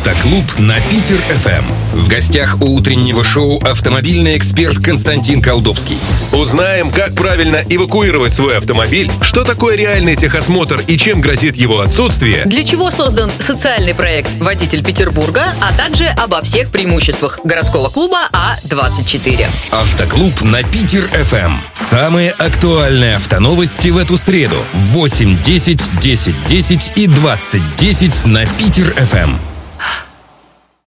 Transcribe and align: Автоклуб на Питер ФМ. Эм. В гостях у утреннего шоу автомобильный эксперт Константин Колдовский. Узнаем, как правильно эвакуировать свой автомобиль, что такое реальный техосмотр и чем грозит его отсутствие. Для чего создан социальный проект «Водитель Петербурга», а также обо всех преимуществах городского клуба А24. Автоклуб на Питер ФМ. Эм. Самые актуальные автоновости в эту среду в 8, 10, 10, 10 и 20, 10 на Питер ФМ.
Автоклуб 0.00 0.58
на 0.58 0.80
Питер 0.80 1.20
ФМ. 1.28 1.50
Эм. 1.50 1.64
В 1.92 2.08
гостях 2.08 2.56
у 2.62 2.74
утреннего 2.74 3.22
шоу 3.22 3.60
автомобильный 3.60 4.38
эксперт 4.38 4.78
Константин 4.82 5.42
Колдовский. 5.42 5.98
Узнаем, 6.32 6.90
как 6.90 7.14
правильно 7.14 7.62
эвакуировать 7.68 8.32
свой 8.32 8.56
автомобиль, 8.56 9.10
что 9.20 9.44
такое 9.44 9.76
реальный 9.76 10.16
техосмотр 10.16 10.80
и 10.86 10.96
чем 10.96 11.20
грозит 11.20 11.56
его 11.56 11.80
отсутствие. 11.80 12.44
Для 12.46 12.64
чего 12.64 12.90
создан 12.90 13.30
социальный 13.40 13.94
проект 13.94 14.30
«Водитель 14.38 14.82
Петербурга», 14.82 15.54
а 15.60 15.70
также 15.74 16.06
обо 16.06 16.40
всех 16.40 16.70
преимуществах 16.70 17.38
городского 17.44 17.90
клуба 17.90 18.30
А24. 18.32 19.48
Автоклуб 19.70 20.40
на 20.40 20.62
Питер 20.62 21.10
ФМ. 21.12 21.36
Эм. 21.36 21.60
Самые 21.74 22.30
актуальные 22.30 23.16
автоновости 23.16 23.88
в 23.88 23.98
эту 23.98 24.16
среду 24.16 24.56
в 24.72 24.92
8, 24.92 25.42
10, 25.42 26.00
10, 26.00 26.46
10 26.46 26.92
и 26.96 27.06
20, 27.06 27.76
10 27.76 28.24
на 28.24 28.46
Питер 28.46 28.94
ФМ. 28.94 29.50